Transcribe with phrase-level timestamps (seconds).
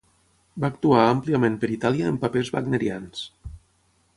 [0.63, 3.23] Va actuar àmpliament per Itàlia en papers wagnerians.